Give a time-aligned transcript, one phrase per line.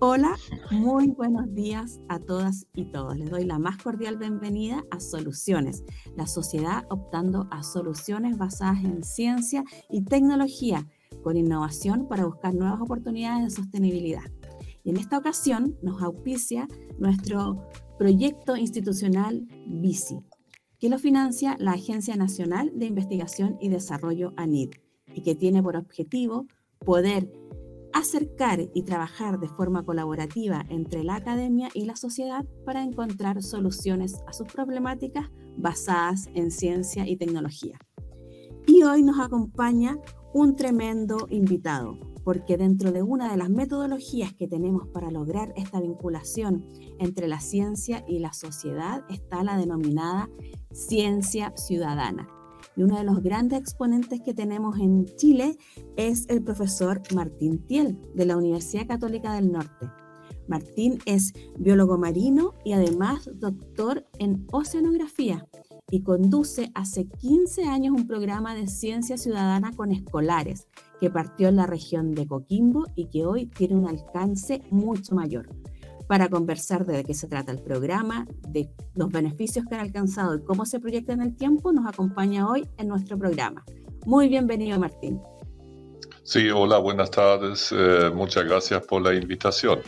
[0.00, 0.36] Hola,
[0.70, 3.18] muy buenos días a todas y todos.
[3.18, 5.82] Les doy la más cordial bienvenida a Soluciones,
[6.14, 10.86] la sociedad optando a soluciones basadas en ciencia y tecnología,
[11.24, 14.22] con innovación para buscar nuevas oportunidades de sostenibilidad.
[14.84, 16.68] Y en esta ocasión nos auspicia
[17.00, 17.68] nuestro
[17.98, 20.20] proyecto institucional BICI,
[20.78, 24.70] que lo financia la Agencia Nacional de Investigación y Desarrollo ANID,
[25.12, 26.46] y que tiene por objetivo
[26.86, 27.28] poder
[27.92, 34.16] acercar y trabajar de forma colaborativa entre la academia y la sociedad para encontrar soluciones
[34.26, 37.78] a sus problemáticas basadas en ciencia y tecnología.
[38.66, 39.98] Y hoy nos acompaña
[40.34, 45.80] un tremendo invitado, porque dentro de una de las metodologías que tenemos para lograr esta
[45.80, 46.66] vinculación
[46.98, 50.28] entre la ciencia y la sociedad está la denominada
[50.72, 52.28] ciencia ciudadana
[52.78, 55.58] y uno de los grandes exponentes que tenemos en Chile
[55.96, 59.90] es el profesor Martín Tiel, de la Universidad Católica del Norte.
[60.46, 65.44] Martín es biólogo marino y además doctor en oceanografía
[65.90, 70.68] y conduce hace 15 años un programa de ciencia ciudadana con escolares
[71.00, 75.48] que partió en la región de Coquimbo y que hoy tiene un alcance mucho mayor
[76.08, 80.42] para conversar de qué se trata el programa, de los beneficios que han alcanzado y
[80.42, 83.64] cómo se proyecta en el tiempo, nos acompaña hoy en nuestro programa.
[84.06, 85.20] Muy bienvenido, Martín.
[86.24, 87.72] Sí, hola, buenas tardes.
[87.72, 89.80] Eh, muchas gracias por la invitación.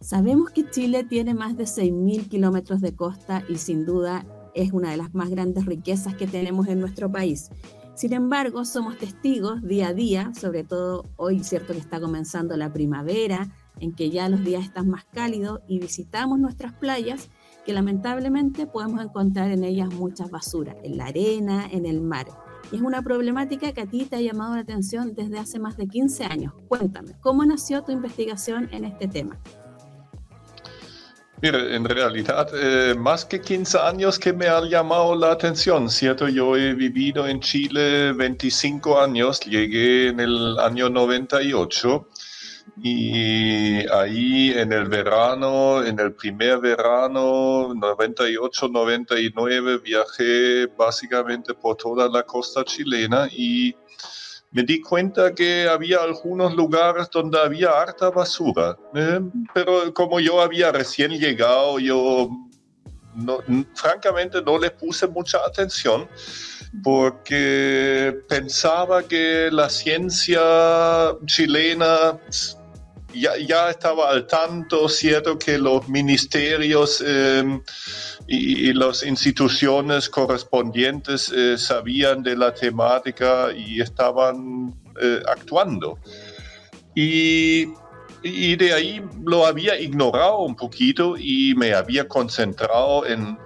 [0.00, 4.90] Sabemos que Chile tiene más de 6.000 kilómetros de costa y sin duda es una
[4.90, 7.50] de las más grandes riquezas que tenemos en nuestro país.
[7.94, 12.72] Sin embargo, somos testigos día a día, sobre todo hoy, cierto que está comenzando la
[12.72, 13.48] primavera,
[13.80, 17.30] en que ya los días están más cálidos y visitamos nuestras playas,
[17.64, 22.26] que lamentablemente podemos encontrar en ellas muchas basuras, en la arena, en el mar.
[22.70, 25.76] Y es una problemática que a ti te ha llamado la atención desde hace más
[25.76, 26.54] de 15 años.
[26.68, 29.38] Cuéntame, ¿cómo nació tu investigación en este tema?
[31.42, 36.28] Mire, en realidad, eh, más que 15 años que me ha llamado la atención, ¿cierto?
[36.28, 42.08] Yo he vivido en Chile 25 años, llegué en el año 98
[42.82, 52.08] y ahí en el verano, en el primer verano, 98, 99, viajé básicamente por toda
[52.08, 53.74] la costa chilena y
[54.52, 58.76] me di cuenta que había algunos lugares donde había harta basura.
[58.94, 59.20] ¿eh?
[59.54, 62.30] Pero como yo había recién llegado, yo
[63.74, 66.08] francamente no le puse mucha atención
[66.82, 70.40] porque pensaba que la ciencia
[71.26, 72.18] chilena
[73.14, 77.62] ya, estaba al tanto, cierto, que los ministerios em,
[78.26, 85.98] y, las instituciones correspondientes eh, sabían de la temática y estaban eh, actuando.
[86.94, 87.68] Y,
[88.22, 93.38] y, de ahí lo había ignorado un poquito y me había concentrado en,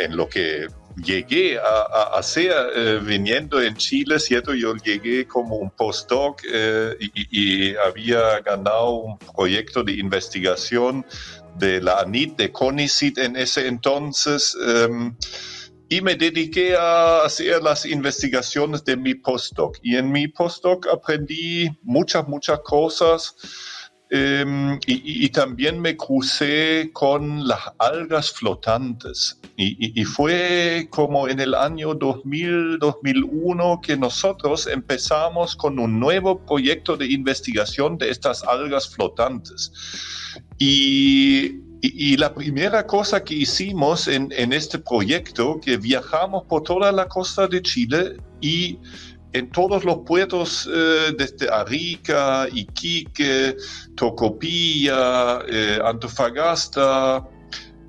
[0.00, 0.66] en lo que
[0.96, 4.54] llegué a, hacer eh, viniendo en Chile, ¿cierto?
[4.54, 6.96] Yo llegué como un postdoc eh,
[7.30, 11.04] y, había ganado un proyecto de investigación
[11.56, 14.56] de la ANIT, de CONICIT en ese entonces.
[14.66, 15.16] Em,
[15.88, 19.78] y me dediqué a hacer las investigaciones de mi postdoc.
[19.82, 23.36] Y en mi postdoc aprendí muchas, muchas cosas
[24.16, 29.40] Em, y, también me crucé con las algas flotantes.
[29.56, 36.96] Y, fue como en el año 2000, 2001 que nosotros empezamos con un nuevo proyecto
[36.96, 39.72] de investigación de estas algas flotantes.
[40.58, 41.58] Y,
[42.16, 47.48] la primera cosa que hicimos en, en este proyecto, que viajamos por toda la costa
[47.48, 48.78] de Chile y
[49.34, 53.56] en todos los puertos eh, desde Arica, Iquique,
[53.96, 57.28] Tocopilla, eh, Antofagasta,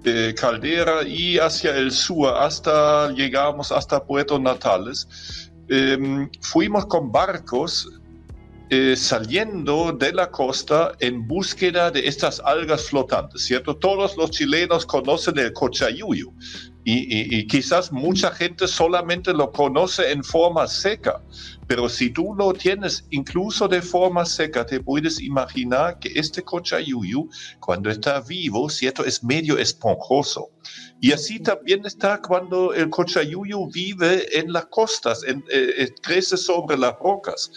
[0.04, 5.52] eh, Caldera y hacia el sur hasta llegamos hasta Puerto Natales.
[5.70, 7.90] Em, fuimos con barcos
[8.96, 13.78] saliendo de la costa en búsqueda de estas algas flotantes, ¿cierto?
[13.78, 16.32] Todos los chilenos conocen el cochayuyo,
[16.88, 21.20] y, quizás mucha gente solamente lo conoce en forma seca,
[21.68, 27.28] pero si tú lo tienes incluso de forma seca, te puedes imaginar que este cochayuyu,
[27.60, 29.04] cuando está vivo, ¿cierto?
[29.04, 30.52] Es medio esponjoso.
[31.02, 36.38] Y así también está cuando el cochayuyu vive en las costas, en, eh, eh, crece
[36.38, 37.52] sobre las rocas.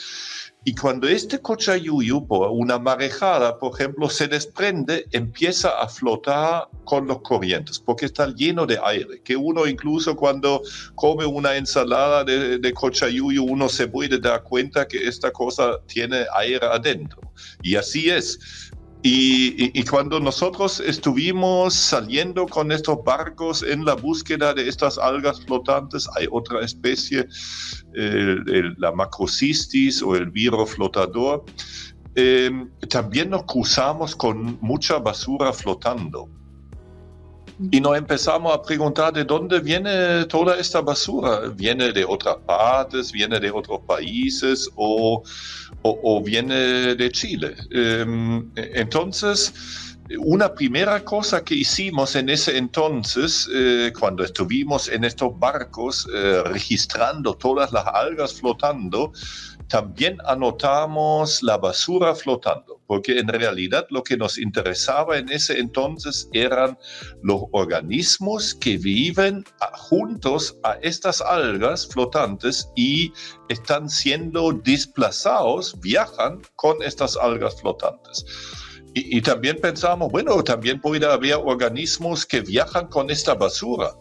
[0.69, 7.07] Y cuando este cochayuyo, por una marejada, por ejemplo, se desprende, empieza a flotar con
[7.07, 10.61] los corrientes, porque está lleno de aire, que uno incluso cuando
[10.95, 16.27] come una ensalada de, de cochayuyo, uno se puede dar cuenta que esta cosa tiene
[16.37, 17.33] aire adentro.
[17.63, 18.39] Y así es.
[19.03, 26.09] Y, cuando nosotros estuvimos saliendo con estos barcos en la búsqueda de estas algas flotantes,
[26.17, 27.27] hay otra especie,
[27.93, 31.45] la macrocistis o el viro flotador,
[32.17, 36.29] em, también nos cruzamos con mucha basura flotando.
[37.73, 41.49] Y nos empezamos a preguntar de dónde viene toda esta basura.
[41.57, 43.11] ¿Viene de otras partes?
[43.11, 44.71] ¿Viene de otros países?
[44.77, 45.25] ¿O,
[45.83, 47.55] o, viene de Chile?
[47.71, 49.53] Em, entonces,
[50.19, 56.43] una primera cosa que hicimos en ese entonces, eh, cuando estuvimos en estos barcos eh,
[56.47, 59.13] registrando todas las algas flotando,
[59.69, 66.29] también anotamos la basura flotando, porque en realidad lo que nos interesaba en ese entonces
[66.33, 66.79] eran
[67.23, 69.45] los organismos que viven
[69.75, 73.13] juntos a estas algas flotantes y
[73.49, 78.25] están siendo desplazados, viajan con estas algas flotantes.
[78.95, 83.93] Y, también pensamos, bueno, también puede haber organismos que viajan con esta basura.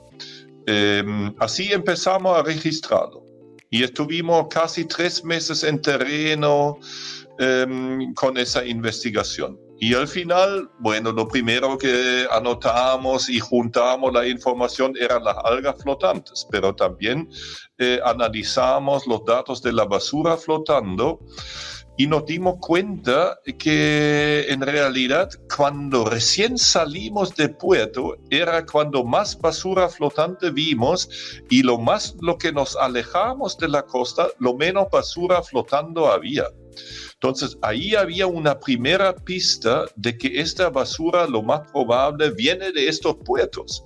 [0.66, 3.27] Em, así empezamos a registrarlo
[3.70, 6.78] y estuvimos casi tres meses en terreno
[7.40, 9.60] em, con esa investigación.
[9.80, 15.76] Y al final, bueno, lo primero que anotamos y juntamos la información eran las algas
[15.84, 17.30] flotantes, pero también
[17.78, 21.20] eh, analizamos los datos de la basura flotando
[21.98, 29.38] y nos dimos cuenta que en realidad cuando recién salimos de puerto era cuando más
[29.38, 31.10] basura flotante vimos
[31.50, 36.46] y lo más lo que nos alejamos de la costa, lo menos basura flotando había.
[37.14, 42.88] Entonces ahí había una primera pista de que esta basura lo más probable viene de
[42.88, 43.84] estos puertos.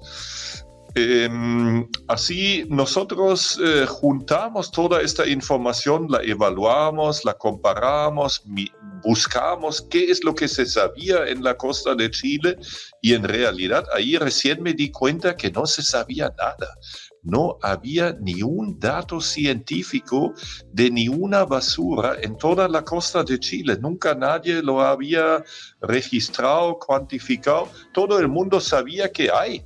[0.93, 8.43] Em, así nosotros eh, juntamos toda esta información, la evaluamos, la comparamos,
[9.01, 12.57] buscamos qué es lo que se sabía en la costa de Chile
[13.01, 16.77] y en realidad ahí recién me di cuenta que no se sabía nada.
[17.23, 20.33] No había ni un dato científico
[20.73, 23.77] de ni una basura en toda la costa de Chile.
[23.79, 25.43] Nunca nadie lo había
[25.81, 27.69] registrado, cuantificado.
[27.93, 29.63] Todo el mundo sabía que hay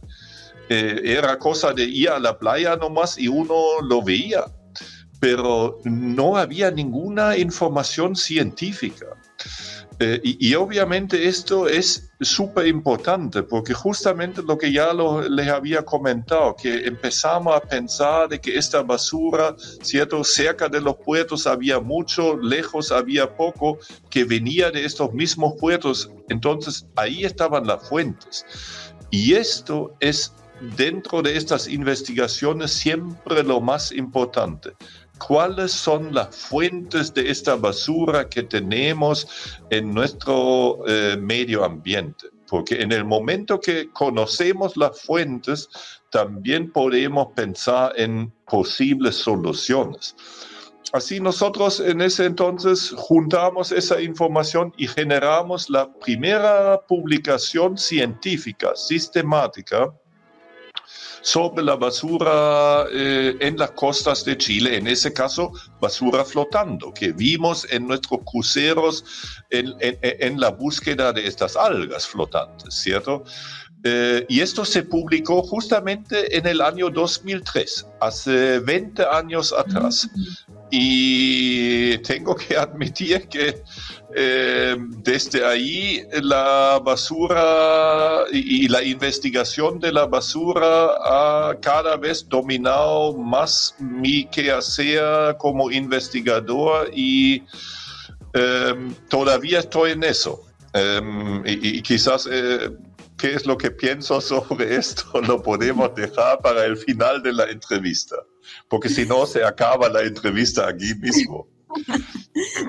[0.69, 4.45] eh, era cosa de ir a la playa nomás y uno lo veía,
[5.19, 9.07] pero no había ninguna información científica.
[9.99, 14.91] Eh, y, obviamente esto es súper importante porque justamente lo que ya
[15.29, 20.21] les había comentado, que empezamos a pensar de que esta basura, ¿cierto?
[20.25, 23.77] Cerca de los puertos había mucho, lejos había poco,
[24.09, 26.11] que venía de estos mismos puertos.
[26.27, 28.45] Entonces ahí estaban las fuentes.
[29.11, 30.33] Y esto es
[30.75, 34.71] dentro de estas investigaciones siempre lo más importante.
[35.17, 39.27] ¿Cuáles son las fuentes de esta basura que tenemos
[39.69, 42.27] en nuestro eh, medio ambiente?
[42.47, 45.69] Porque en el momento que conocemos las fuentes,
[46.11, 50.15] también podemos pensar en posibles soluciones.
[50.93, 59.93] Así nosotros en ese entonces juntamos esa información y generamos la primera publicación científica sistemática
[61.25, 65.51] sobre la basura eh, en las costas de Chile, en ese caso
[65.81, 69.03] basura flotando, que vimos en nuestros cruceros
[69.49, 73.23] en, la búsqueda de estas algas flotantes, ¿cierto?
[73.83, 80.07] Eh, y esto se publicó justamente en el año 2003, hace 20 años atrás.
[80.71, 83.63] Y tengo que admitir que
[84.15, 93.13] eh, desde ahí la basura y, la investigación de la basura ha cada vez dominado
[93.17, 97.43] más mi quehacer como investigador y
[98.33, 100.41] em, todavía estoy en eso.
[100.73, 102.69] Em, y, quizás eh,
[103.17, 107.45] qué es lo que pienso sobre esto lo podemos dejar para el final de la
[107.45, 108.15] entrevista,
[108.67, 111.47] porque si no se acaba la entrevista aquí mismo.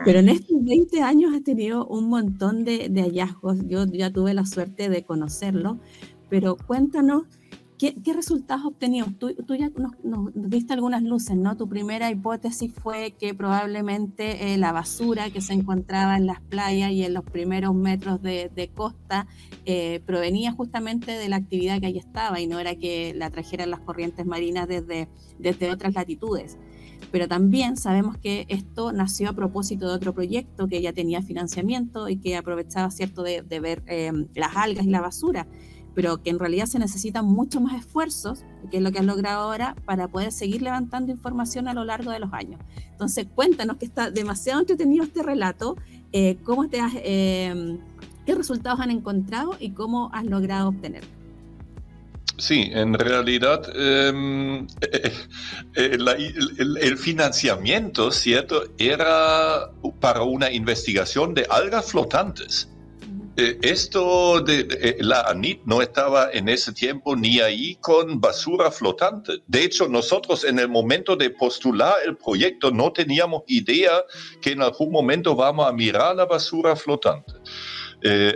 [0.04, 4.34] Pero en estos 20 años has tenido un montón de, de hallazgos, yo ya tuve
[4.34, 5.78] la suerte de conocerlo,
[6.28, 7.24] pero cuéntanos
[7.78, 9.06] ¿Qué, resultados has obtenido?
[9.18, 9.70] Tú, ya
[10.02, 11.58] nos, diste algunas luces, ¿no?
[11.58, 16.90] Tu primera hipótesis fue que probablemente eh, la basura que se encontraba en las playas
[16.92, 19.26] y en los primeros metros de, costa
[19.66, 23.70] eh, provenía justamente de la actividad que ahí estaba y no era que la trajeran
[23.70, 26.56] las corrientes marinas desde, desde otras latitudes.
[27.12, 32.08] Pero también sabemos que esto nació a propósito de otro proyecto que ya tenía financiamiento
[32.08, 35.46] y que aprovechaba, ¿cierto?, de, ver eh, las algas y la basura
[35.96, 39.40] pero que en realidad se necesitan mucho más esfuerzos, que es lo que has logrado
[39.40, 42.60] ahora, para poder seguir levantando información a lo largo de los años.
[42.92, 45.76] Entonces, cuéntanos que está demasiado entretenido este relato,
[46.12, 47.78] eh, cómo te has, eh,
[48.26, 51.10] ¿Qué resultados han encontrado y cómo has logrado obtenerlos?
[52.38, 55.12] Sí, en realidad em, eh,
[55.76, 55.98] eh,
[56.58, 58.64] el, financiamiento, ¿cierto?
[58.76, 62.68] Era para una investigación de algas flotantes.
[63.36, 69.42] Eh, esto de, la ANIT no estaba en ese tiempo ni ahí con basura flotante.
[69.46, 74.04] De hecho, nosotros en el momento de postular el proyecto no teníamos idea
[74.40, 77.34] que en algún momento vamos a mirar la basura flotante.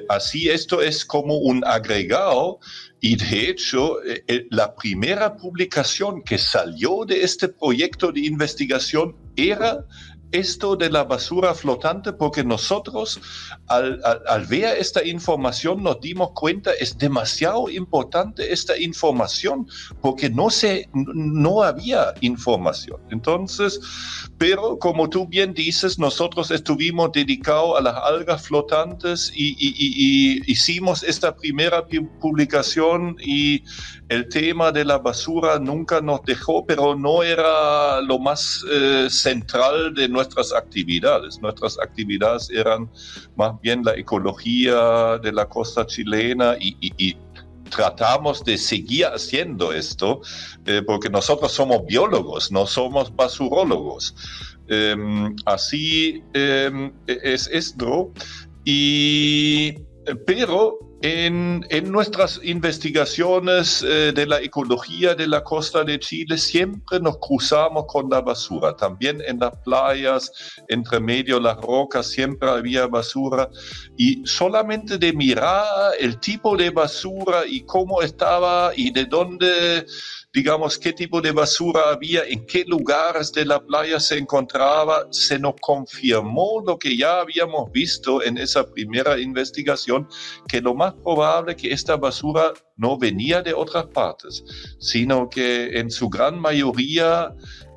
[0.09, 2.59] así esto es como un agregado
[3.01, 9.17] y de hecho, eh, eh, la primera publicación que salió de este proyecto de investigación
[9.37, 9.87] era
[10.33, 13.21] esto de la basura flotante porque nosotros
[13.67, 14.01] al,
[14.49, 19.67] ver esta información nos dimos cuenta es demasiado importante esta información
[20.01, 23.01] porque no se no había información.
[23.11, 23.81] Entonces
[24.39, 29.51] pero como tú bien dices nosotros estuvimos dedicados a las algas flotantes y,
[30.51, 31.87] hicimos esta primera
[32.21, 33.63] publicación y
[34.09, 39.95] el tema de la basura nunca nos dejó, pero no era lo más eh, central
[39.95, 41.41] de nuestras actividades.
[41.41, 42.91] Nuestras actividades eran
[43.37, 47.17] más bien la ecología de la costa chilena y,
[47.71, 50.23] tratamos de seguir haciendo esto,
[50.67, 54.13] eh, porque nosotros somos biólogos, no somos basurólogos.
[54.67, 58.13] Em, así em, es esto.
[58.65, 59.77] Y,
[60.15, 67.19] pero en, nuestras investigaciones eh, de la ecología de la costa de Chile siempre nos
[67.19, 68.77] cruzamos con la basura.
[68.77, 70.31] También en las playas,
[70.69, 73.49] entre medio las rocas, siempre había basura.
[73.97, 75.65] Y solamente de mirar
[75.99, 79.87] el tipo de basura y cómo estaba y de dónde
[80.33, 85.39] digamos, qué tipo de basura había, en qué lugares de la playa se encontraba, se
[85.39, 90.09] nos confirmó lo que ya habíamos visto en esa primera investigación,
[90.47, 94.45] que lo más probable que esta basura no venía de otras partes,
[94.79, 97.35] sino que en su gran mayoría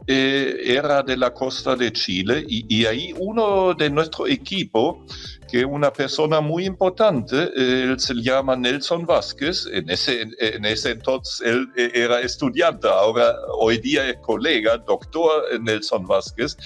[0.07, 5.05] eh, era de la costa de Chile y, y, ahí uno de nuestro equipo
[5.49, 11.47] que una persona muy importante, él se llama Nelson Vázquez, en ese, en ese entonces
[11.47, 16.57] él eh, era estudiante, ahora hoy día es colega, doctor Nelson Vázquez,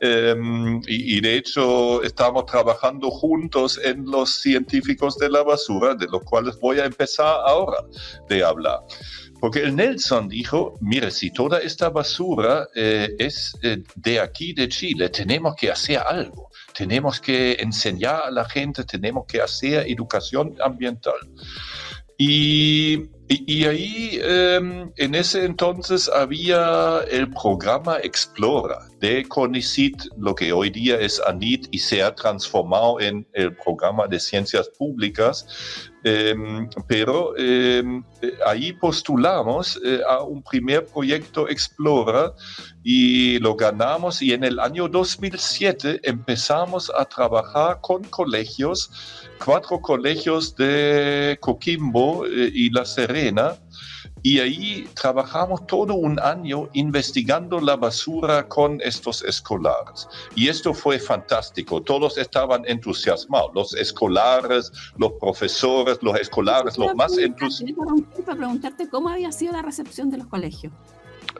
[0.00, 6.22] em, y, de hecho estamos trabajando juntos en los científicos de la basura, de los
[6.22, 7.78] cuales voy a empezar ahora
[8.28, 8.80] de hablar.
[9.40, 14.68] Porque el Nelson dijo, mire, si toda esta basura eh, es eh, de aquí, de
[14.68, 20.54] Chile, tenemos que hacer algo tenemos que enseñar a la gente, tenemos que hacer educación
[20.62, 21.14] ambiental.
[22.18, 23.08] Y,
[23.66, 30.98] ahí, em, en ese entonces, había el programa Explora de CONICIT, lo que hoy día
[30.98, 35.46] es ANIT y se ha transformado en el programa de ciencias públicas.
[36.08, 38.00] Em, pero em,
[38.46, 42.32] ahí postulamos eh, a un primer proyecto Explora
[42.84, 48.88] y lo ganamos y en el año 2007 empezamos a trabajar con colegios,
[49.44, 53.56] cuatro colegios de Coquimbo eh, y La Serena,
[54.26, 60.08] y ahí trabajamos todo un año investigando la basura con estos escolares.
[60.34, 61.80] Y esto fue fantástico.
[61.80, 63.52] Todos estaban entusiasmados.
[63.54, 68.02] Los escolares, los profesores, los escolares, los más entusiasmados.
[68.24, 70.72] Para preguntarte cómo había sido la recepción de los colegios.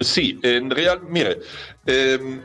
[0.01, 1.41] Sí, en real, mire,
[1.87, 2.41] eh,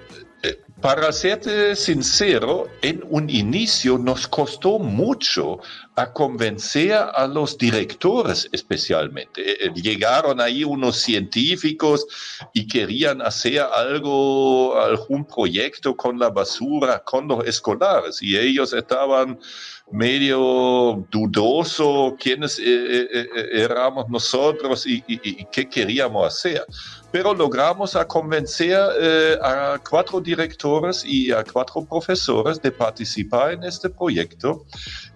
[0.82, 5.60] para serte sincero, en un inicio nos costó mucho
[5.96, 9.42] a convencer a los directores especialmente.
[9.42, 12.06] Eh, eh, llegaron ahí unos científicos
[12.54, 19.40] y querían hacer algo, algún proyecto con la basura, con los escolares, y ellos estaban
[19.92, 22.60] medio dudoso quiénes
[23.52, 25.02] éramos nosotros y,
[25.52, 26.66] qué queríamos hacer.
[27.12, 33.64] Pero logramos a convencer eh, a cuatro directores y a cuatro profesores de participar en
[33.66, 34.66] este proyecto.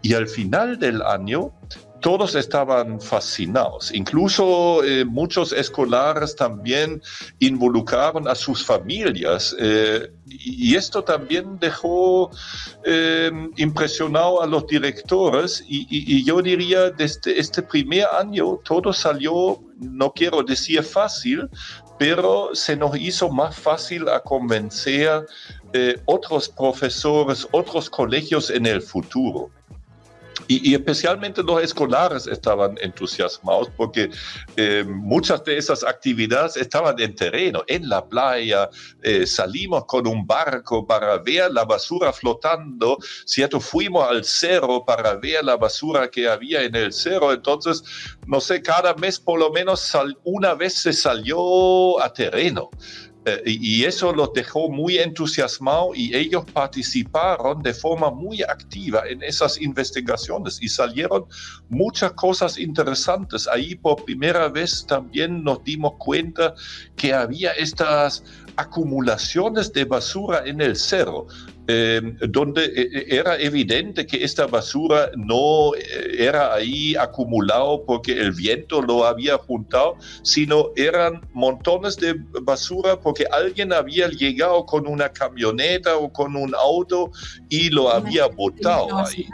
[0.01, 1.53] Y al final del año
[2.01, 3.91] todos estaban fascinados.
[3.93, 7.01] Incluso eh, muchos escolares también
[7.39, 9.55] involucraron a sus familias.
[9.59, 12.29] Eh, y esto también dejó
[12.83, 15.63] eh, impresionado a los directores.
[15.67, 21.49] Y, yo diría, desde este primer año todo salió, no quiero decir fácil,
[21.97, 25.25] pero se nos hizo más fácil a convencer
[26.05, 29.49] otros profesores, otros colegios en el futuro.
[30.47, 34.09] Y, especialmente los escolares estaban entusiasmados porque
[34.55, 38.69] eh, muchas de esas actividades estaban en terreno, en la playa.
[39.01, 43.59] Eh, salimos con un barco para ver la basura flotando, ¿cierto?
[43.59, 47.33] Fuimos al cerro para ver la basura que había en el cerro.
[47.33, 47.83] Entonces,
[48.27, 49.91] no sé, cada mes por lo menos
[50.23, 52.69] una vez se salió a terreno.
[53.25, 59.23] Eh, y eso los dejó muy entusiasmados y ellos participaron de forma muy activa en
[59.23, 61.25] esas investigaciones y salieron
[61.69, 63.47] muchas cosas interesantes.
[63.47, 66.53] Ahí por primera vez también nos dimos cuenta
[66.95, 68.23] que había estas
[68.57, 71.25] acumulaciones de basura en el cerro.
[71.67, 78.33] Eh, donde eh, era evidente que esta basura no eh, era ahí acumulado porque el
[78.33, 85.09] viento lo había juntado, sino eran montones de basura porque alguien había llegado con una
[85.09, 87.09] camioneta o con un auto
[87.49, 89.27] y lo había botado ahí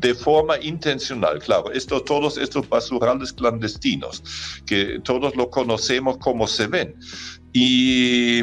[0.00, 1.38] de forma intencional.
[1.40, 4.22] Claro, esto, todos estos basurales clandestinos,
[4.66, 6.96] que todos lo conocemos como se ven.
[7.52, 8.38] Y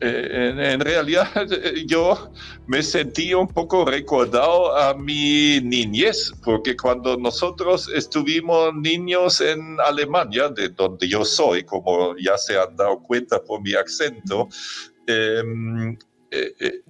[0.00, 1.28] eh, en, realidad
[1.86, 2.32] yo
[2.66, 10.48] me sentí un poco recordado a mi niñez, porque cuando nosotros estuvimos niños en Alemania,
[10.48, 14.48] de donde yo soy, como ya se han dado cuenta por mi acento,
[15.08, 15.98] em,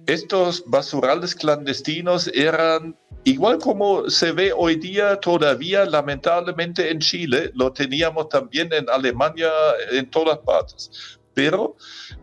[0.05, 7.71] estos basurales clandestinos eran igual como se ve hoy día todavía lamentablemente en Chile, lo
[7.71, 9.49] teníamos también en Alemania
[9.91, 11.19] en todas partes.
[11.33, 11.77] Pero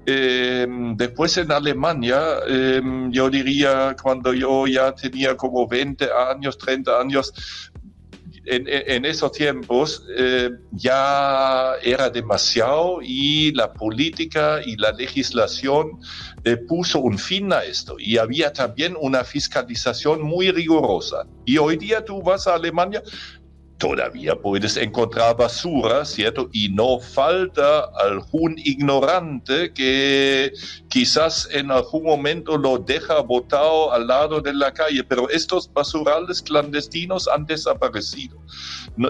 [0.07, 7.01] em, después en Alemania, em, yo diría, cuando yo ya tenía como 20 años, 30
[7.01, 7.33] años,
[8.51, 16.01] en, esos tiempos eh, ya era demasiado y la política y la legislación
[16.45, 21.27] eh, puso un fin a esto y había también una fiscalización muy rigurosa.
[21.45, 23.03] Y hoy día tú vas a Alemania,
[23.81, 26.51] todavía puedes encontrar basura, ¿cierto?
[26.53, 30.53] Y no falta algún ignorante que
[30.89, 36.43] quizás en algún momento lo deja botado al lado de la calle, pero estos basurales
[36.43, 38.39] clandestinos han desaparecido,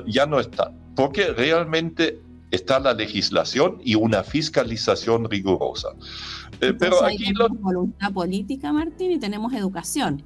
[0.07, 2.21] ya no están, porque realmente
[2.53, 5.89] está la legislación y una fiscalización rigurosa.
[6.61, 10.23] Eh, pero aquí hay voluntad política, Martín, y tenemos educación.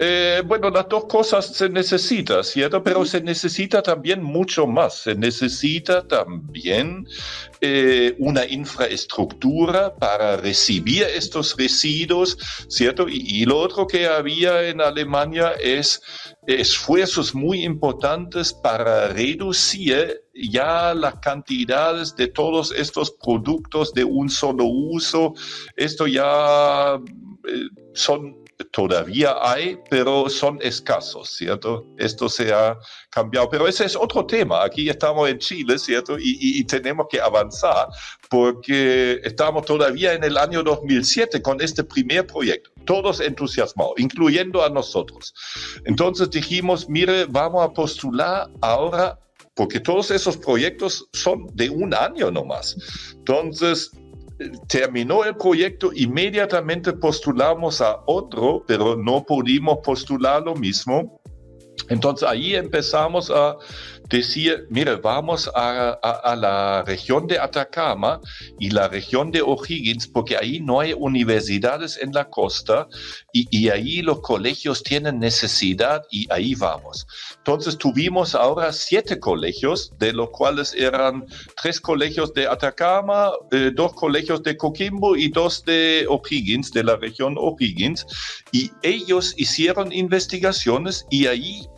[0.00, 2.82] Eh, bueno, las dos cosas se necesitan, ¿cierto?
[2.84, 5.02] Pero se necesita también mucho más.
[5.02, 7.04] Se necesita también
[7.60, 13.06] eh, una infraestructura para recibir estos residuos, ¿cierto?
[13.08, 16.00] Y, lo otro que había en Alemania es
[16.46, 24.64] esfuerzos muy importantes para reducir ya las cantidades de todos estos productos de un solo
[24.64, 25.34] uso.
[25.76, 27.00] Esto ya
[27.48, 31.86] eh, son todavía hay, pero son escasos, ¿cierto?
[31.96, 32.76] Esto se ha
[33.10, 34.64] cambiado, pero ese es otro tema.
[34.64, 36.16] Aquí estamos en Chile, ¿cierto?
[36.18, 37.88] Y, tenemos que avanzar
[38.28, 44.68] porque estamos todavía en el año 2007 con este primer proyecto, todos entusiasmados, incluyendo a
[44.68, 45.32] nosotros.
[45.84, 49.18] Entonces dijimos, mire, vamos a postular ahora
[49.54, 52.76] porque todos esos proyectos son de un año nomás.
[53.14, 53.90] Entonces,
[54.68, 61.20] terminó el proyecto, inmediatamente postulamos a otro, pero no pudimos postular lo mismo.
[61.88, 63.56] Entonces ahí empezamos a
[64.08, 65.98] decir, mire, vamos a,
[66.36, 68.20] la región de Atacama
[68.58, 72.88] y la región de O'Higgins, porque ahí no hay universidades en la costa
[73.32, 77.06] y, ahí los colegios tienen necesidad y ahí vamos.
[77.36, 81.26] Entonces tuvimos ahora siete colegios, de los cuales eran
[81.60, 86.96] tres colegios de Atacama, eh, dos colegios de Coquimbo y dos de O'Higgins, de la
[86.96, 88.06] región O'Higgins,
[88.52, 91.68] y ellos hicieron investigaciones y ahí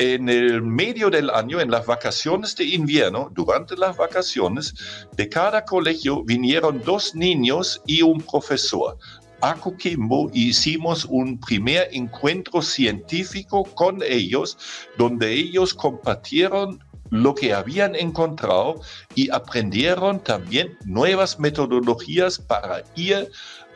[0.00, 4.74] en el medio del año, en las vacaciones de invierno, durante las vacaciones,
[5.14, 8.96] de cada colegio vinieron dos niños y un profesor.
[9.42, 14.56] A Coquimbo hicimos un primer encuentro científico con ellos,
[14.96, 18.80] donde ellos compartieron lo que habían encontrado
[19.14, 23.30] y aprendieron también nuevas metodologías para ir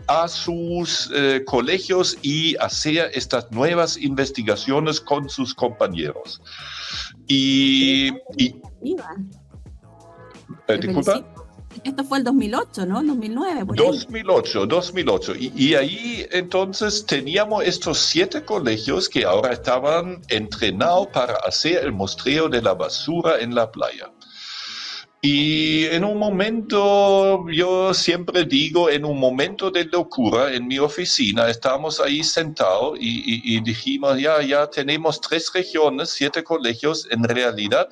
[0.07, 6.41] a sus eh, colegios y hacer estas nuevas investigaciones con sus compañeros.
[7.27, 8.09] Y...
[8.37, 8.57] y
[10.69, 11.25] eh, disculpa.
[11.83, 13.03] Esto fue el 2008, ¿no?
[13.03, 13.65] 2009.
[13.75, 15.35] 2008, 2008.
[15.37, 21.93] Y, y, ahí entonces teníamos estos siete colegios que ahora estaban entrenados para hacer el
[21.93, 24.14] muestreo de la basura en la playa.
[25.27, 31.49] Y en un momento, yo siempre digo, en un momento de locura en mi oficina,
[31.49, 37.89] estábamos ahí sentados y, y, dijimos, ya, ya tenemos tres regiones, siete colegios, en realidad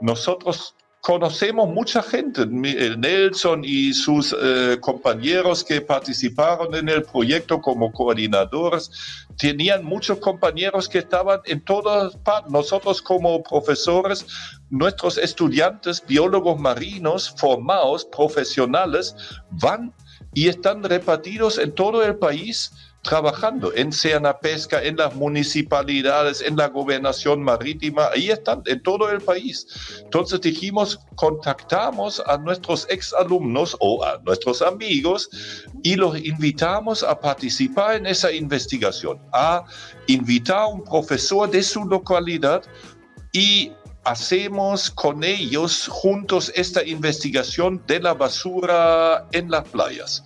[0.00, 7.90] nosotros conocemos mucha gente, Nelson y sus eh, compañeros que participaron en el proyecto como
[7.90, 12.52] coordinadores, tenían muchos compañeros que estaban en todas partes.
[12.52, 14.24] Nosotros como profesores,
[14.70, 19.16] nuestros estudiantes, biólogos marinos formados, profesionales,
[19.50, 19.92] van
[20.34, 22.70] y están repartidos en todo el país
[23.02, 29.10] trabajando en Seana Pesca, en las municipalidades, en la gobernación marítima, ahí están, en todo
[29.10, 29.66] el país.
[30.04, 35.28] Entonces dijimos, contactamos a nuestros exalumnos o a nuestros amigos
[35.82, 39.64] y los invitamos a participar en esa investigación, a
[40.06, 42.62] invitar a un profesor de su localidad
[43.32, 43.72] y
[44.04, 50.22] hacemos con ellos juntos esta investigación de la basura en las playas.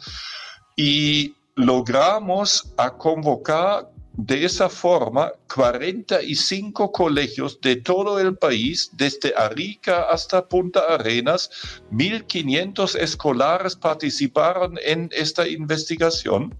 [0.76, 10.04] Y logramos a convocar de esa forma 45 colegios de todo el país, desde Arica
[10.10, 11.50] hasta Punta Arenas.
[11.92, 16.54] 1.500 escolares participaron en esta investigación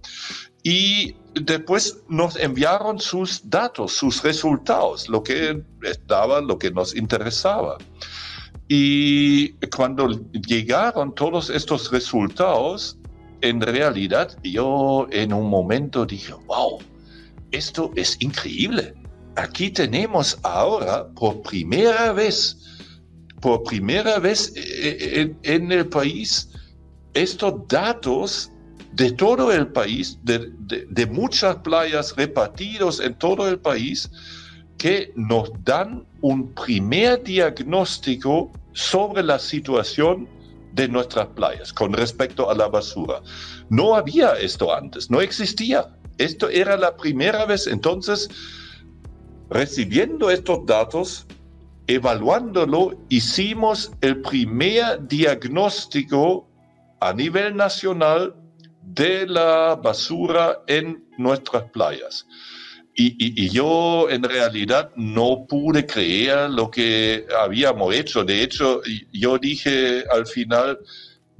[0.61, 7.77] y después nos enviaron sus datos, sus resultados, lo que estaba, lo que nos interesaba.
[8.67, 12.97] Y cuando llegaron todos estos resultados,
[13.41, 16.79] en realidad yo en un momento dije, wow,
[17.51, 18.93] esto es increíble.
[19.35, 22.57] Aquí tenemos ahora por primera vez,
[23.39, 26.49] por primera vez eh, eh, en, el país,
[27.13, 28.51] estos datos
[28.93, 34.09] de todo el país, de, de, muchas playas repartidos en todo el país,
[34.79, 40.27] que nos dan un primer diagnóstico sobre la situación
[40.77, 43.21] de nuestras playas con respecto a la basura.
[43.69, 45.97] No había esto antes, no existía.
[46.17, 47.67] Esto era la primera vez.
[47.67, 48.29] Entonces,
[49.49, 51.25] recibiendo estos datos,
[51.87, 56.47] evaluándolo, hicimos el primer diagnóstico
[56.99, 58.35] a nivel nacional
[58.83, 62.25] de la basura en nuestras playas.
[62.99, 68.23] Y, yo en realidad no pude creer lo que habíamos hecho.
[68.23, 68.81] De hecho,
[69.13, 70.79] yo dije al final,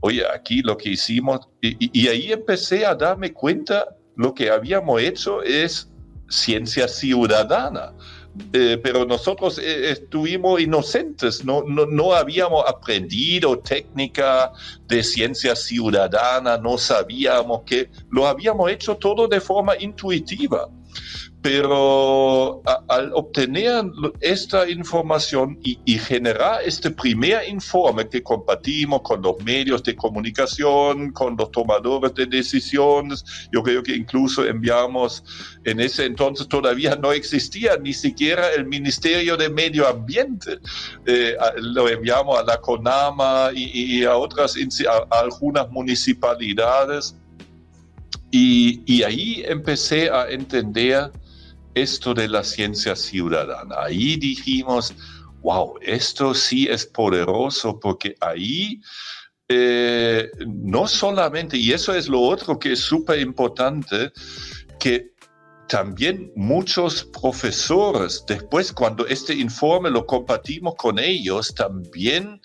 [0.01, 5.41] oye, aquí lo que hicimos, y, ahí empecé a darme cuenta, lo que habíamos hecho
[5.41, 5.89] es
[6.29, 7.91] ciencia ciudadana.
[8.53, 14.51] Eh, pero nosotros eh, estuvimos inocentes, no, no, no, habíamos aprendido técnica
[14.85, 20.69] de ciencia ciudadana, no sabíamos que lo habíamos hecho todo de forma intuitiva
[21.47, 23.85] pero al obtener
[24.19, 31.37] esta información y, generar este primer informe que compartimos con los medios de comunicación, con
[31.37, 35.23] los tomadores de decisiones, yo creo que incluso enviamos,
[35.63, 40.59] en ese entonces todavía no existía ni siquiera el Ministerio de Medio Ambiente,
[41.05, 47.15] eh, lo enviamos a la CONAMA y, a otras, a algunas municipalidades.
[48.31, 51.09] Y, y, ahí empecé a entender
[51.81, 53.75] esto de la ciencia ciudadana.
[53.79, 54.93] Ahí dijimos,
[55.41, 58.81] wow, esto sí es poderoso porque ahí
[59.49, 64.11] eh, no solamente, y eso es lo otro que es súper importante,
[64.79, 65.11] que
[65.67, 72.41] también muchos profesores, después cuando este informe lo compartimos con ellos, también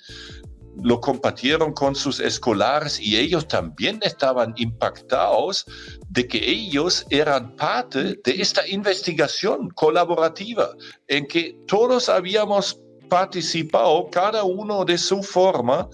[0.80, 5.66] lo compartieron con sus escolares y ellos también estaban impactados
[6.08, 10.70] de que ellos eran parte de esta investigación colaborativa
[11.08, 15.87] en que todos habíamos participado, cada uno de su forma,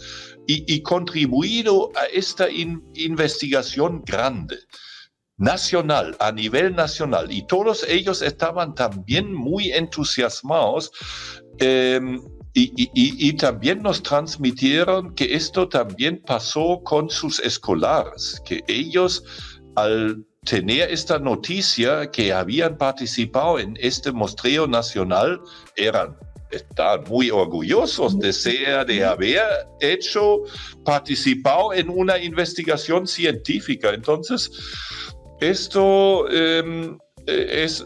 [0.50, 4.56] y, contribuido a esta investigación grande
[5.36, 10.90] nacional, a nivel nacional, y todos ellos estaban también muy entusiasmados.
[11.58, 12.22] Em,
[12.54, 19.22] y, también nos transmitieron que esto también pasó con sus escolares, que ellos
[19.76, 25.40] al tener esta noticia que habían participado en este muestreo nacional,
[25.76, 26.16] eran
[26.50, 29.42] están muy orgullosos de ser, de haber
[29.80, 30.42] hecho,
[30.84, 33.90] participado en una investigación científica.
[33.90, 34.50] Entonces,
[35.40, 37.84] esto em, es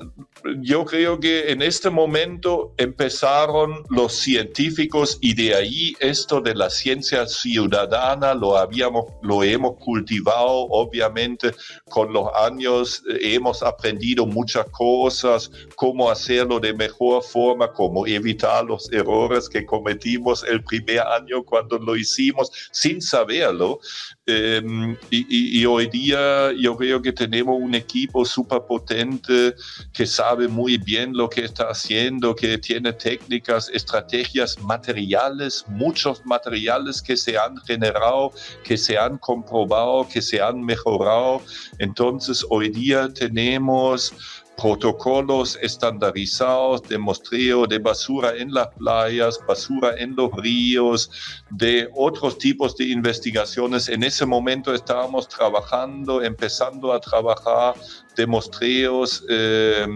[0.61, 6.71] yo creo que en este momento empezaron los científicos y de ahí esto de la
[6.71, 11.53] ciencia ciudadana lo habíamos, lo hemos cultivado, obviamente
[11.89, 18.65] con los años eh, hemos aprendido muchas cosas, cómo hacerlo de mejor forma, cómo evitar
[18.65, 23.81] los errores que cometimos el primer año cuando lo hicimos sin saberlo.
[24.25, 29.55] Em, y, hoy día yo creo que tenemos un equipo súper potente
[29.93, 37.01] que sabe muy bien lo que está haciendo, que tiene técnicas, estrategias materiales, muchos materiales
[37.03, 38.33] que se han generado,
[38.65, 41.43] que se han comprobado, que se han mejorado.
[41.79, 44.13] Entonces hoy día tenemos
[44.57, 51.11] protocolos estandarizados de mostreo de basura en las playas, basura en los ríos,
[51.51, 53.89] de otros tipos de investigaciones.
[53.89, 57.75] En ese momento estábamos trabajando, empezando a trabajar
[58.17, 59.87] de mostreos eh,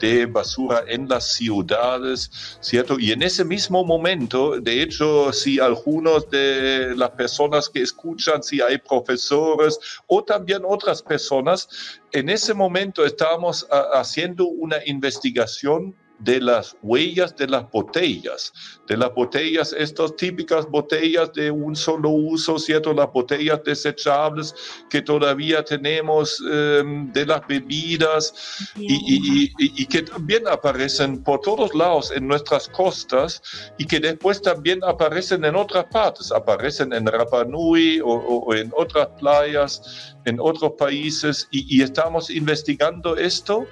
[0.00, 2.98] de basura en las ciudades, ¿cierto?
[2.98, 8.60] Y en ese mismo momento, de hecho, si algunos de las personas que escuchan, si
[8.60, 11.68] hay profesores o también otras personas,
[12.12, 18.52] en ese momento estábamos haciendo una investigación de las huellas de las botellas,
[18.86, 22.92] de las botellas, estas típicas botellas de un solo uso, ¿cierto?
[22.92, 24.54] Las botellas desechables
[24.88, 28.34] que todavía tenemos em, de las bebidas
[28.76, 33.42] y, y, que también aparecen por todos lados en nuestras costas
[33.78, 38.72] y que después también aparecen en otras partes, aparecen en Rapa Nui o, o en
[38.74, 43.66] otras playas, en otros países y estamos investigando esto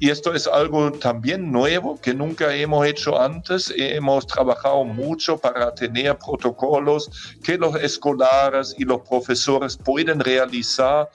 [0.00, 3.72] y esto es algo también nuevo que nunca hemos hecho antes.
[3.76, 11.08] Hemos trabajado mucho para tener protocolos que los escolares y los profesores pueden realizar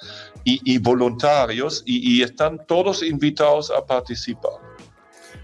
[0.44, 4.52] y, voluntarios y, y están todos invitados a participar.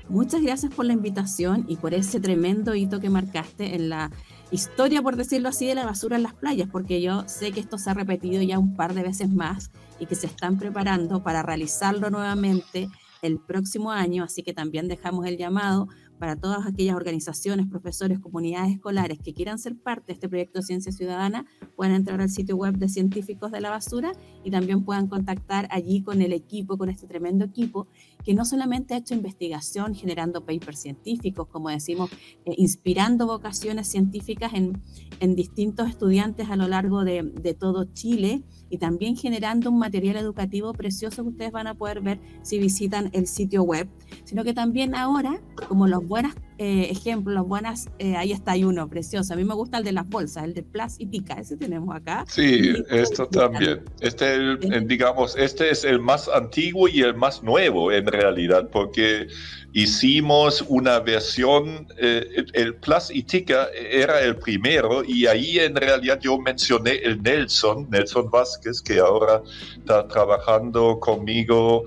[0.09, 4.11] Muchas gracias por la invitación y por ese tremendo hito que marcaste en la
[4.51, 7.77] historia, por decirlo así, de la basura en las playas, porque yo sé que esto
[7.77, 11.43] se ha repetido ya un par de veces más y que se están preparando para
[11.43, 12.89] realizarlo nuevamente
[13.21, 15.87] el próximo año, así que también dejamos el llamado
[16.19, 20.65] para todas aquellas organizaciones, profesores, comunidades escolares que quieran ser parte de este proyecto de
[20.65, 24.11] Ciencia Ciudadana, puedan entrar al sitio web de Científicos de la Basura
[24.43, 27.87] y también puedan contactar allí con el equipo, con este tremendo equipo,
[28.23, 32.11] que no solamente ha hecho investigación generando papers científicos, como decimos,
[32.45, 34.81] eh, inspirando vocaciones científicas en,
[35.19, 40.17] en, distintos estudiantes a lo largo de, de todo Chile, y también generando un material
[40.17, 43.87] educativo precioso que ustedes van a poder ver si visitan el sitio web,
[44.23, 48.65] sino que también ahora, como los buenos eh, ejemplos, los buenas, eh, ahí está hay
[48.65, 51.35] uno precioso, a mí me gusta el de las bolsas, el de Plus y Tica,
[51.35, 52.25] ese tenemos acá.
[52.27, 58.07] Sí, esto también, este, digamos, este es el más antiguo y el más nuevo en
[58.07, 59.27] realidad, porque
[59.71, 66.37] hicimos una versión, eh, el Plus Itica era el primero y ahí en realidad yo
[66.39, 69.41] mencioné el Nelson, Nelson Vázquez, que ahora
[69.77, 71.85] está trabajando conmigo,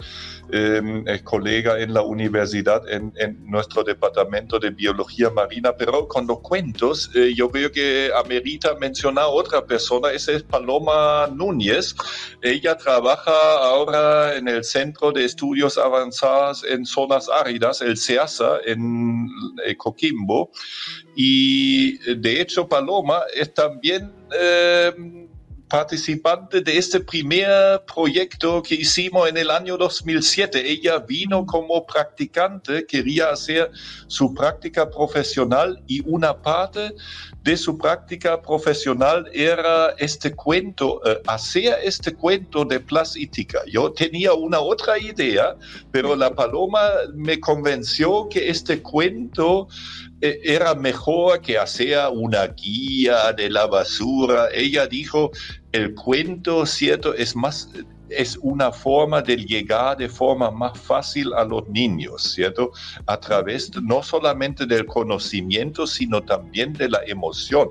[0.52, 3.12] eh, colega en la universidad, en,
[3.44, 9.26] nuestro departamento de biología marina, pero con los cuentos eh, yo creo que amerita mencionar
[9.28, 11.94] otra persona, esa es Paloma Núñez.
[12.42, 19.28] Ella trabaja ahora en el Centro de Estudios Avanzados en Zonas Áridas el SEASA en
[19.64, 20.50] eh, Coquimbo.
[21.14, 25.21] Y de hecho, Paloma es también eh,
[25.72, 30.70] participante de este primer proyecto que hicimos en el año 2007.
[30.70, 33.70] Ella vino como practicante, quería hacer
[34.06, 36.92] su práctica profesional y una parte
[37.42, 43.60] de su práctica profesional era este cuento, eh, hacer este cuento de plasítica.
[43.66, 45.56] Yo tenía una otra idea,
[45.90, 46.80] pero la paloma
[47.14, 49.66] me convenció que este cuento
[50.20, 54.48] eh, era mejor que hacer una guía de la basura.
[54.54, 55.32] Ella dijo,
[55.72, 57.68] el cuento, cierto, es más
[58.16, 62.72] es una forma de llegar de forma más fácil a los niños, ¿cierto?
[63.06, 67.70] A través no solamente del conocimiento, sino también de la emoción.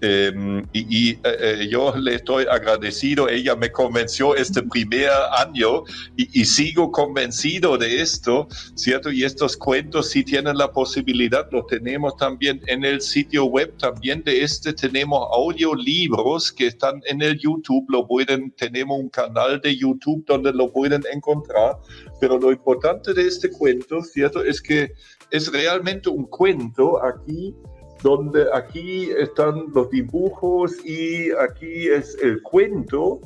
[0.00, 5.84] Em, y, eh, eh, yo le estoy agradecido, ella me convenció este primer año
[6.16, 9.10] y, sigo convencido de esto, ¿cierto?
[9.10, 14.22] Y estos cuentos si tienen la posibilidad, los tenemos también en el sitio web, también
[14.22, 19.65] de este tenemos audiolibros que están en el YouTube, lo pueden, tenemos un canal de
[19.74, 21.78] YouTube donde lo pueden encontrar.
[22.20, 24.42] Pero lo importante de este cuento, ¿cierto?
[24.42, 24.92] Es que
[25.30, 27.54] es realmente un cuento aquí
[28.02, 33.20] donde aquí están los dibujos y aquí es el cuento,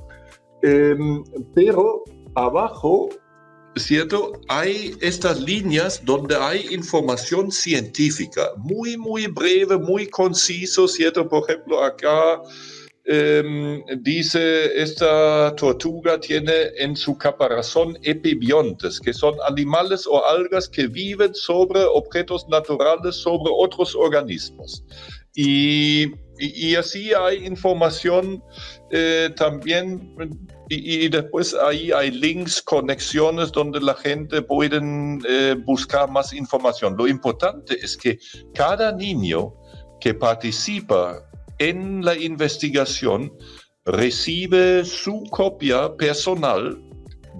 [0.63, 1.25] em,
[1.55, 2.05] pero
[2.37, 3.09] abajo
[3.77, 4.33] ¿cierto?
[4.49, 11.29] Hay estas líneas donde hay información científica, muy, muy breve, muy conciso, ¿cierto?
[11.29, 12.41] Por ejemplo, acá
[13.05, 20.87] em, dice, esta tortuga tiene en su caparazón epibiontes, que son animales o algas que
[20.87, 24.85] viven sobre objetos naturales, sobre otros organismos.
[25.35, 28.43] Y, y, así hay información
[28.91, 30.17] eh, también
[30.69, 34.81] y, después ahí hay links, conexiones donde la gente puede
[35.29, 36.97] eh, buscar más información.
[36.97, 38.19] Lo importante es que
[38.55, 39.53] cada niño
[40.01, 41.30] que participa
[41.61, 43.33] en la investigación
[43.85, 46.83] recibe su copia personal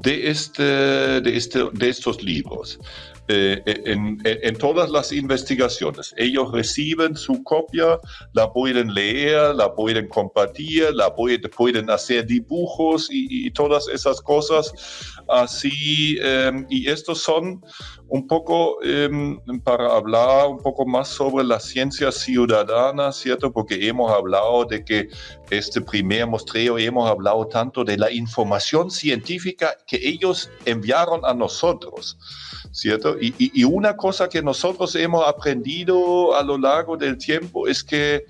[0.03, 2.79] de, este, este, estos libros.
[3.33, 6.13] Eh, en, en, todas las investigaciones.
[6.17, 8.01] Ellos reciben su copia,
[8.33, 14.73] la pueden leer, la pueden compartir, la pueden hacer dibujos y, todas esas cosas.
[15.29, 17.63] Así, em, y estos son
[18.11, 23.53] un poco em, para hablar un poco más sobre la ciencia ciudadana, ¿cierto?
[23.53, 25.09] Porque hemos hablado de que
[25.49, 32.19] este primer muestreo hemos hablado tanto de la información científica que ellos enviaron a nosotros.
[32.73, 33.17] ¿cierto?
[33.21, 38.25] Y, una cosa que nosotros hemos aprendido a lo largo del tiempo es que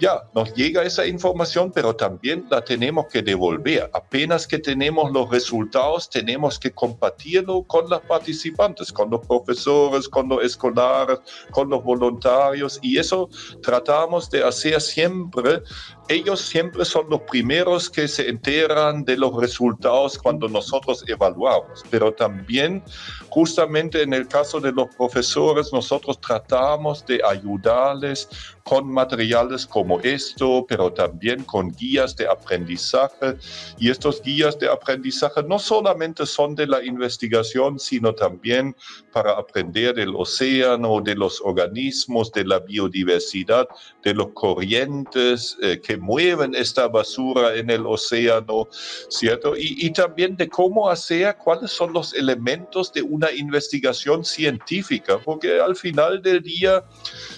[0.00, 3.90] ya, nos llega esa información, pero también la tenemos que devolver.
[3.92, 10.28] Apenas que tenemos los resultados, tenemos que compartirlo con los participantes, con los profesores, con
[10.28, 11.18] los escolares,
[11.50, 13.28] con los voluntarios, y eso
[13.62, 15.62] tratamos de hacer siempre
[16.08, 22.12] ellos siempre son los primeros que se enteran de los resultados cuando nosotros evaluamos, pero
[22.12, 22.82] también
[23.30, 28.28] justamente en el caso de los profesores nosotros tratamos de ayudarles
[28.64, 33.36] con materiales como esto, pero también con guías de aprendizaje.
[33.78, 38.74] Y estos guías de aprendizaje no solamente son de la investigación, sino también
[39.12, 43.68] para aprender del océano, de los organismos, de la biodiversidad,
[44.02, 48.68] de los corrientes eh, que mueven esta basura en el océano,
[49.08, 49.54] ¿cierto?
[49.56, 55.76] Y, también de cómo hacer, cuáles son los elementos de una investigación científica, porque al
[55.76, 56.82] final del día,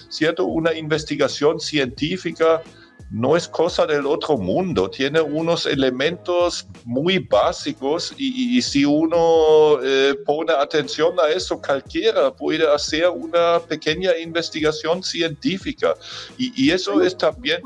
[0.09, 0.45] ¿cierto?
[0.45, 2.61] Una investigación científica
[3.09, 10.15] no es cosa del otro mundo, tiene unos elementos muy básicos y, si uno eh,
[10.25, 15.95] pone atención a eso, cualquiera puede hacer una pequeña investigación científica
[16.37, 17.61] y, eso es también...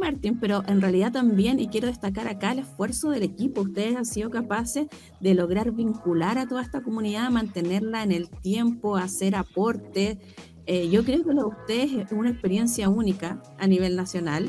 [0.00, 4.06] Martín, pero en realidad también, y quiero destacar acá el esfuerzo del equipo, ustedes han
[4.06, 4.86] sido capaces
[5.20, 10.16] de lograr vincular a toda esta comunidad, mantenerla en el tiempo, hacer aportes.
[10.66, 14.48] Eh, yo creo que lo de ustedes es una experiencia única a nivel nacional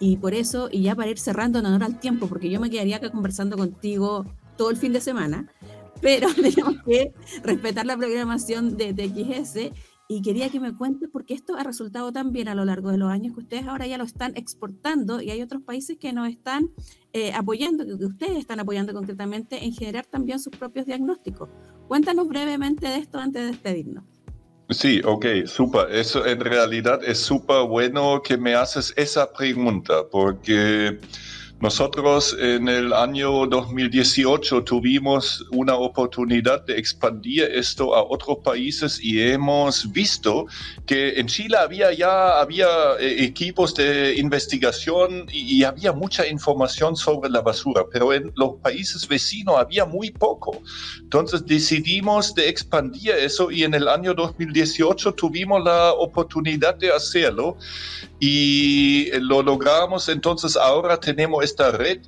[0.00, 2.70] y por eso, y ya para ir cerrando en honor al tiempo, porque yo me
[2.70, 4.24] quedaría acá conversando contigo
[4.56, 5.52] todo el fin de semana,
[6.00, 7.12] pero tenemos que
[7.44, 9.72] respetar la programación de TXS
[10.08, 12.96] y quería que me cuentes porque esto ha resultado tan bien a lo largo de
[12.96, 16.28] los años que ustedes ahora ya lo están exportando y hay otros países que nos
[16.28, 16.70] están
[17.12, 21.48] eh, apoyando, que ustedes están apoyando concretamente en generar también sus propios diagnósticos.
[21.86, 24.04] Cuéntanos brevemente de esto antes de despedirnos.
[24.70, 25.90] Sí, ok, súper.
[25.90, 31.00] Eso en realidad es súper bueno que me haces esa pregunta, porque
[31.60, 39.20] nosotros en el año 2018 tuvimos una oportunidad de expandir esto a otros países y
[39.20, 40.46] hemos visto
[40.86, 42.66] que en Chile había ya había
[42.98, 49.06] eh, equipos de investigación y, había mucha información sobre la basura, pero en los países
[49.06, 50.62] vecinos había muy poco.
[51.00, 57.58] Entonces decidimos de expandir eso y en el año 2018 tuvimos la oportunidad de hacerlo
[58.20, 60.08] y lo logramos.
[60.08, 62.02] Entonces ahora tenemos esta red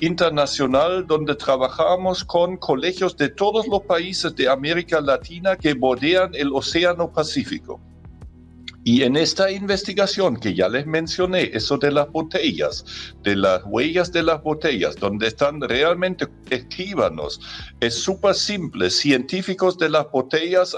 [0.00, 6.52] internacional donde trabajamos con colegios de todos los países de América Latina que bordean el
[6.52, 7.80] Océano Pacífico.
[8.86, 12.84] Y en esta investigación que ya les mencioné, eso de las botellas,
[13.22, 17.40] de las huellas de las botellas, donde están realmente, escríbanos,
[17.80, 20.76] es súper simple, científicos de las botellas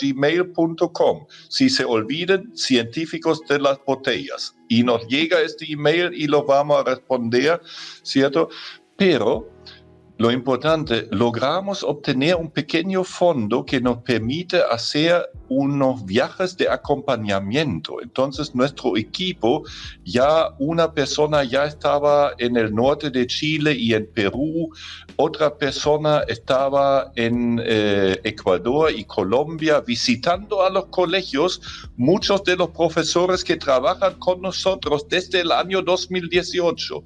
[0.00, 1.26] gmail.com.
[1.48, 4.56] Si se olviden, científicos de las botellas.
[4.68, 7.60] Y nos llega este email y lo vamos a responder,
[8.02, 8.48] ¿cierto?
[8.96, 9.48] Pero
[10.18, 18.00] lo importante, logramos obtener un pequeño fondo que nos permite hacer unos viajes de acompañamiento.
[18.00, 19.64] Entonces nuestro equipo,
[20.04, 24.70] ya una persona ya estaba en el norte de Chile y en Perú,
[25.16, 31.60] otra persona estaba en eh, Ecuador y Colombia visitando a los colegios,
[31.96, 37.02] muchos de los profesores que trabajan con nosotros desde el año 2018.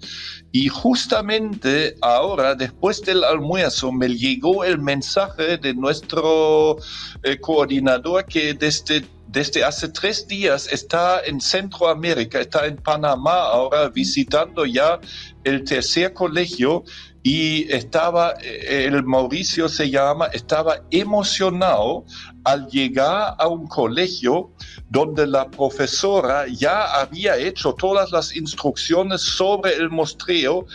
[0.52, 6.76] Y justamente ahora, después del almuerzo, me llegó el mensaje de nuestro
[7.22, 13.88] eh, coordinador que desde desde hace tres días está en Centroamérica, está en Panamá ahora
[13.88, 14.98] visitando ya
[15.44, 16.82] el tercer colegio
[17.22, 22.04] y estaba, eh, el Mauricio se llama, estaba emocionado
[22.44, 24.50] al llegar a un colegio
[24.88, 30.66] donde la profesora ya había hecho todas las instrucciones sobre el mostreo,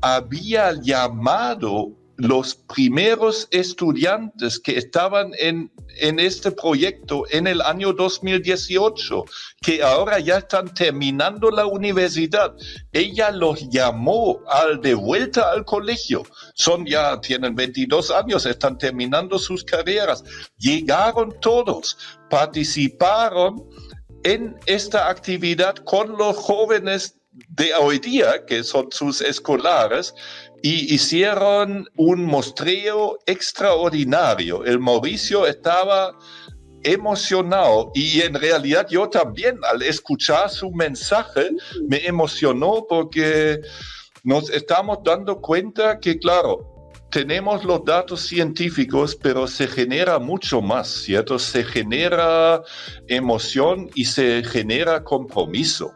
[0.00, 1.92] había llamado
[2.22, 9.24] los primeros estudiantes que estaban en, en, este proyecto en el año 2018,
[9.60, 12.54] que ahora ya están terminando la universidad,
[12.92, 16.22] ella los llamó al de vuelta al colegio.
[16.54, 20.22] Son ya, tienen 22 años, están terminando sus carreras.
[20.58, 21.98] Llegaron todos,
[22.30, 23.68] participaron
[24.22, 30.14] en esta actividad con los jóvenes de hoy día, que son sus escolares,
[30.62, 34.64] y hicieron un mostreo extraordinario.
[34.64, 36.16] El Mauricio estaba
[36.84, 41.50] emocionado y en realidad yo también al escuchar su mensaje
[41.88, 43.60] me emocionó porque
[44.24, 46.68] nos estamos dando cuenta que claro,
[47.10, 51.38] tenemos los datos científicos, pero se genera mucho más, ¿cierto?
[51.38, 52.62] Se genera
[53.06, 55.92] emoción y se genera compromiso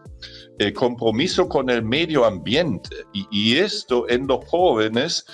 [0.58, 2.90] el compromiso con el medio ambiente.
[3.12, 5.24] Y, esto en los jóvenes,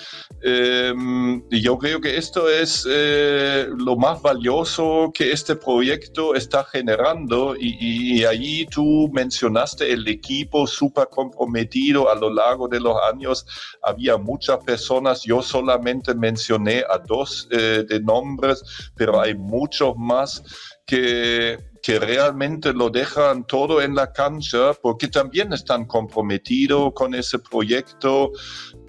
[0.41, 7.55] em, yo creo que esto es eh, lo más valioso que este proyecto está generando.
[7.57, 13.45] Y, y allí tú mencionaste el equipo súper comprometido a lo largo de los años.
[13.81, 18.63] Había muchas personas, yo solamente mencioné a dos eh, de nombres,
[18.95, 20.43] pero hay muchos más
[20.85, 27.39] que que realmente lo dejan todo en la cancha porque también están comprometidos con ese
[27.39, 28.31] proyecto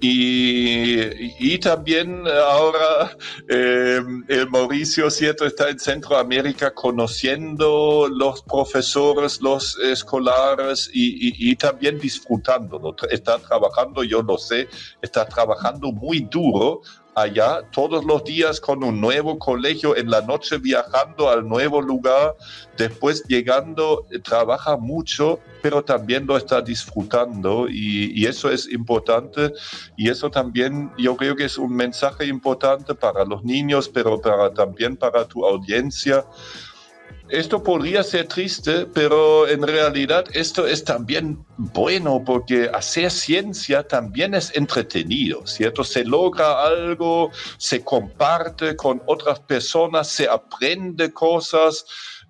[0.00, 1.00] y,
[1.40, 3.16] y también ahora
[3.48, 5.44] eh, el Mauricio, ¿cierto?
[5.44, 12.94] Está en Centroamérica conociendo los profesores, los escolares y, y, también disfrutando.
[13.10, 14.68] Está trabajando, yo lo sé,
[15.02, 16.82] está trabajando muy duro
[17.14, 22.34] allá todos los días con un nuevo colegio, en la noche viajando al nuevo lugar,
[22.76, 29.52] después llegando, eh, trabaja mucho, pero también lo está disfrutando y, eso es importante.
[29.96, 34.52] Y eso también yo creo que es un mensaje importante para los niños, pero para,
[34.52, 36.24] también para tu audiencia
[37.28, 44.34] esto podría ser triste, pero en realidad esto es también bueno porque hacer ciencia también
[44.34, 45.84] es entretenido, ¿cierto?
[45.84, 51.86] Se logra algo, se comparte con otras personas, se aprende cosas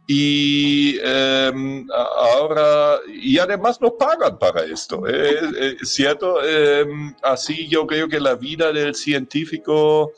[0.07, 5.41] y em, ahora y además nos pagan para esto, ¿eh?
[5.59, 6.45] Eh, ¿cierto?
[6.45, 10.13] Em, así yo creo que la vida del científico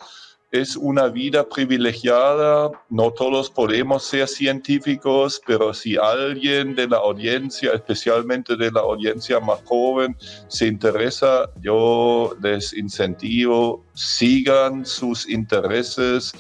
[0.51, 2.71] es una vida privilegiada.
[2.89, 9.41] No todos podemos ser científicos, pero si alguien de la audiencia, especialmente de la audiencia
[9.41, 10.17] más joven,
[10.49, 16.33] se interesa, yo les incentivo, sigan sus intereses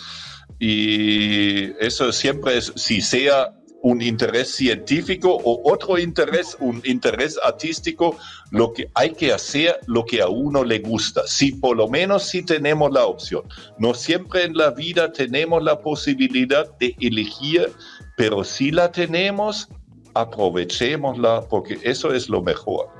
[0.59, 3.53] y eso siempre es, si sea
[3.83, 8.17] un interés científico o otro interés, un interés artístico,
[8.51, 11.23] lo que hay que hacer lo que a uno le gusta.
[11.27, 13.43] Si por lo menos si tenemos la opción.
[13.79, 17.73] No siempre en la vida tenemos la posibilidad de elegir,
[18.17, 19.69] pero si la tenemos,
[20.15, 22.96] aprovechémosla porque eso es lo mejor.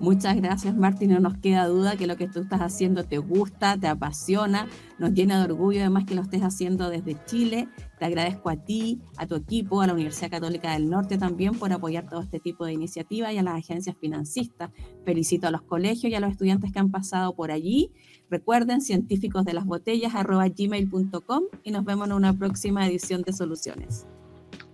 [0.00, 1.10] Muchas gracias, Martín.
[1.10, 4.66] No nos queda duda que lo que tú estás haciendo te gusta, te apasiona,
[4.98, 7.68] nos llena de orgullo además que lo estés haciendo desde Chile.
[7.98, 11.70] Te agradezco a ti, a tu equipo, a la Universidad Católica del Norte también por
[11.70, 14.70] apoyar todo este tipo de iniciativas y a las agencias financistas.
[15.04, 17.92] Felicito a los colegios y a los estudiantes que han pasado por allí.
[18.30, 24.06] Recuerden, científicos de las botellas, gmail.com y nos vemos en una próxima edición de Soluciones.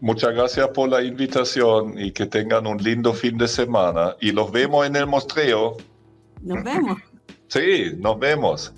[0.01, 4.15] Muchas gracias por la invitación y que tengan un lindo fin de semana.
[4.21, 5.77] Y los vemos en el mostreo.
[6.43, 6.99] Nos vemos.
[7.49, 8.73] Sí, nos vemos.